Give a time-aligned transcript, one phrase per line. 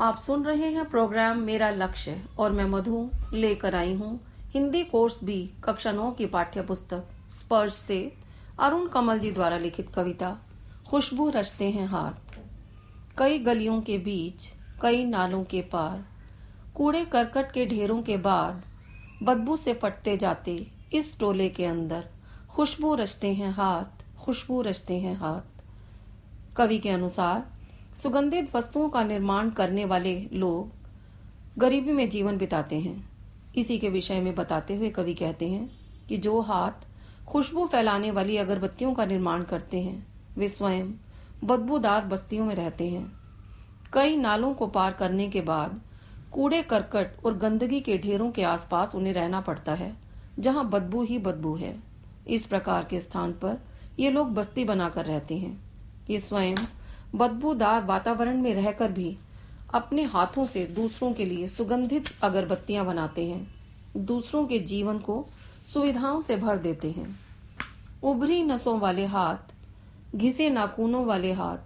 [0.00, 5.24] आप सुन रहे हैं प्रोग्राम मेरा लक्ष्य और मैं मधु लेकर आई हूँ हिंदी कोर्स
[5.24, 8.12] भी कक्षा नौ की पाठ्य पुस्तक स्पर्श से
[8.58, 10.38] अरुण कमल जी द्वारा लिखित कविता,
[10.88, 12.38] खुशबू रचते हैं हाथ।
[13.18, 14.48] कई गलियों के बीच,
[14.82, 16.04] कई नालों के पार,
[16.74, 18.64] कूड़े करकट के ढेरों के बाद,
[19.22, 22.04] बदबू से फटते जाते इस टोले के अंदर,
[22.50, 25.62] खुशबू रचते हैं हाथ, खुशबू रचते हैं हाथ।
[26.56, 27.59] कवि के अनुसार
[27.94, 33.10] सुगंधित वस्तुओं का निर्माण करने वाले लोग गरीबी में जीवन बिताते हैं।
[33.56, 35.70] इसी के विषय में बताते हुए कवि कहते हैं
[36.08, 36.86] कि जो हाथ
[37.26, 40.06] खुशबू फैलाने वाली अगरबत्तियों का निर्माण करते हैं,
[40.38, 40.92] वे स्वयं
[41.44, 43.12] बदबूदार बस्तियों में रहते हैं।
[43.92, 45.80] कई नालों को पार करने के बाद
[46.32, 49.96] कूड़े, करकट और गंदगी के ढेरों के आसपास उन्हें रहना पड़ता है,
[50.38, 51.76] जहाँ बदबू ही बदबू है।
[52.28, 53.58] इस प्रकार के स्थान पर
[53.98, 55.58] ये लोग बस्ती बनाकर रहते हैं।
[56.10, 56.56] ये स्वयं
[57.14, 59.16] बदबूदार वातावरण में रहकर भी
[59.74, 63.54] अपने हाथों से दूसरों के लिए सुगंधित अगरबत्तियाँ बनाते हैं।
[63.96, 65.26] दूसरों के जीवन को
[65.72, 67.20] सुविधाओं से भर देते हैं।
[68.02, 69.36] उभरी नसों वाले हाथ,
[70.16, 71.58] घिसे नाखूनों वाले हाथ,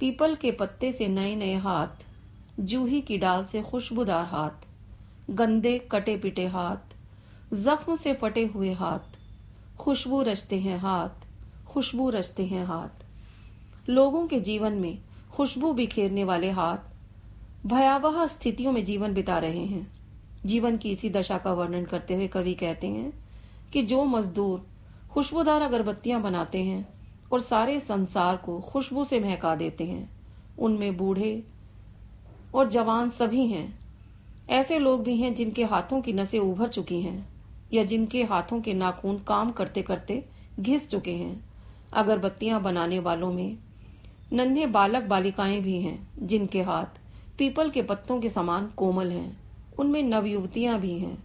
[0.00, 1.88] पीपल के पत्ते से नए नए हाथ,
[2.60, 4.66] जूही की डाल से खुशबूदार हाथ,
[5.30, 6.96] गंदे कटे पिटे हाथ,
[7.54, 9.18] जख्म से फटे हुए हाथ,
[9.78, 11.26] खुशबू रचते हैं हाथ,
[11.66, 13.03] खुशबू रचते हैं हाथ।
[13.88, 14.98] लोगों के जीवन में
[15.32, 19.86] खुशबू बिखेरने वाले हाथ भयावह स्थितियों में जीवन बिता रहे हैं।
[20.46, 23.12] जीवन की इसी दशा का वर्णन करते हुए कवि कहते हैं
[23.72, 24.66] कि जो मजदूर
[25.10, 26.86] खुशबूदार अगरबत्तियाँ बनाते हैं
[27.32, 30.10] और सारे संसार को खुशबू से महका देते हैं,
[30.58, 31.42] उनमें बूढ़े
[32.54, 33.80] और जवान सभी हैं।
[34.50, 37.28] ऐसे लोग भी हैं जिनके हाथों की नसें उभर चुकी हैं
[37.72, 40.24] या जिनके हाथों के नाखून काम करते करते
[40.60, 41.44] घिस चुके हैं।
[41.92, 43.56] अगरबत्तियाँ बनाने वालों में
[44.34, 47.00] नन्हे बालक बालिकाएँ भी हैं, जिनके हाथ
[47.38, 49.36] पीपल के पत्तों के समान कोमल हैं।
[49.78, 51.24] उनमें नवयुवतियाँ भी हैं।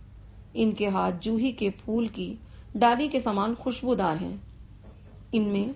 [0.55, 2.39] इनके हाथ जूही के फूल की
[2.77, 4.41] डाली के समान खुशबूदार हैं।
[5.33, 5.75] इनमें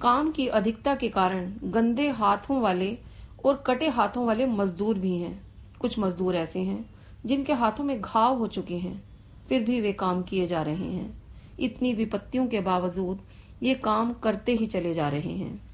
[0.00, 2.98] काम की अधिकता के कारण गंदे हाथों वाले
[3.44, 5.42] और कटे हाथों वाले मजदूर भी हैं।
[5.80, 6.90] कुछ मजदूर ऐसे हैं,
[7.26, 9.04] जिनके हाथों में घाव हो चुके हैं।
[9.48, 11.22] फिर भी वे काम किए जा रहे हैं।
[11.60, 13.20] इतनी विपत्तियों के बावजूद
[13.62, 15.73] ये काम करते ही चले जा रहे हैं।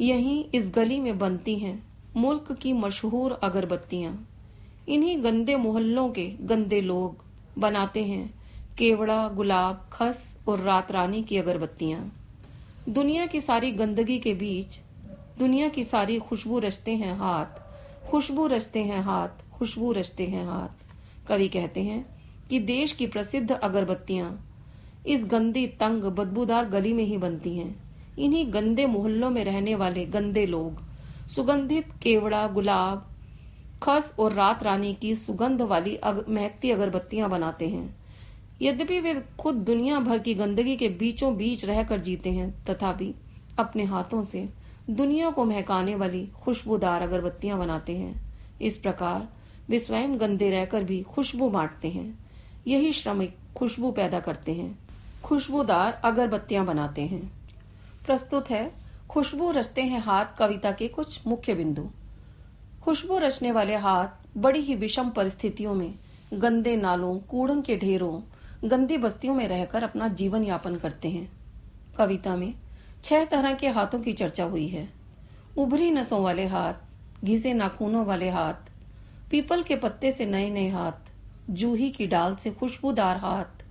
[0.00, 4.28] यहीं इस गली में बनती हैं मुल्क की मशहूर अगरबत्तियाँ।
[4.88, 7.24] इन्हीं गंदे मोहल्लों के गंदे लोग
[7.58, 8.34] बनाते हैं
[8.78, 12.12] केवड़ा, गुलाब, खस और रात रानी की अगरबत्तियाँ।
[12.88, 14.66] दुनिया की सारी गंदगी के बीच,
[15.38, 17.46] दुनिया की सारी खुशबू रचते हैं हाथ,
[18.10, 20.84] खुशबू रचते हैं हाथ, खुशबू रचते हैं हाथ।
[21.26, 22.06] कवि कहते हैं
[22.50, 24.54] कि देश की प्रसिद्ध अगरबत्तियाँ
[25.06, 27.83] इस गंदी, तंग, बदबूदार गली में ही बनती हैं।
[28.18, 30.82] इन्हीं गंदे मोहल्लों में रहने वाले गंदे लोग।
[31.28, 33.10] सुगंधित केवड़ा गुलाब
[33.82, 37.96] खस और रात रानी की सुगंध वाली अग, महकती अगरबत्तियाँ बनाते हैं।
[38.62, 43.14] यद्यपि वे खुद दुनिया भर की गंदगी के बीचों बीच रहकर जीते हैं तथापि
[43.58, 44.48] अपने हाथों से
[44.90, 49.28] दुनिया को महकाने वाली खुशबूदार अगरबत्तियाँ बनाते हैं। इस प्रकार
[49.68, 52.26] वे स्वयं गंदे रहकर भी खुशबू बांटते हैं।
[52.66, 54.78] यही श्रमिक खुशबू पैदा करते हैं।
[55.24, 57.43] खुशबूदार अगरबत्तियाँ बनाते हैं।
[58.04, 58.72] प्रस्तुत है।
[59.10, 61.90] खुशबू रचते हैं हाथ कविता के कुछ मुख्य बिंदु।
[62.82, 65.94] खुशबू रचने वाले हाथ बड़ी ही विषम परिस्थितियों में,
[66.34, 68.22] गंदे नालों कूड़न के ढेरों,
[68.68, 71.32] गंदी बस्तियों में रहकर अपना जीवन यापन करते हैं।
[71.98, 72.54] कविता में
[73.04, 74.88] छह तरह के हाथों की चर्चा हुई है।
[75.58, 76.74] उभरी नसों वाले हाथ,
[77.24, 78.70] घिसे नाखूनों वाले हाथ,
[79.30, 81.12] पीपल के पत्ते से नए नए हाथ,
[81.50, 83.64] जूही की डाल से खुशबूदार हाथ,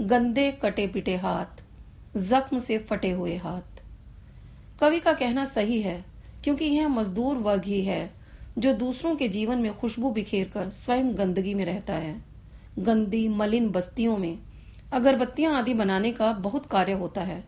[0.00, 1.64] गंदे कटे पिटे हाथ,
[2.16, 3.77] जख्म से फटे हुए हाथ।
[4.80, 6.04] कवि का कहना सही है,
[6.44, 8.10] क्योंकि यह मजदूर वर्ग ही है,
[8.58, 12.24] जो दूसरों के जीवन में खुशबू बिखेर कर स्वयं गंदगी में रहता है।
[12.78, 14.38] गंदी, मलिन बस्तियों में
[14.92, 17.44] अगरबत्तियाँ आदि बनाने का बहुत कार्य होता है,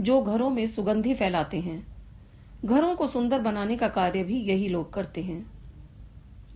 [0.00, 1.86] जो घरों में सुगंधी फैलाते हैं।
[2.64, 5.50] घरों को सुंदर बनाने का कार्य भी यही लोग करते हैं।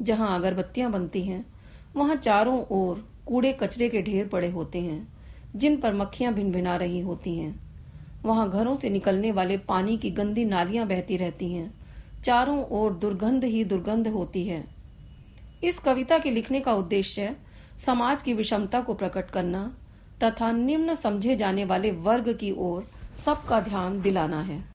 [0.02, 1.46] जहाँ अगरबत्तियाँ बनती हैं,
[1.96, 5.08] वहाँ चारों ओर कूड़े कचरे के ढेर पड़े होते हैं,
[5.56, 7.71] जिन पर मक्खियाँ भिन भिना रही होती हैं।
[8.24, 11.72] वहाँ घरों से निकलने वाले पानी की गंदी नालियाँ बहती रहती हैं।
[12.24, 14.64] चारों ओर दुर्गंध ही दुर्गंध होती है।
[15.64, 17.36] इस कविता के लिखने का उद्देश्य
[17.78, 19.76] समाज की विषमता को प्रकट करना
[20.22, 22.86] तथा निम्न समझे जाने वाले वर्ग की ओर
[23.16, 24.64] सबका ध्यान दिलाना है।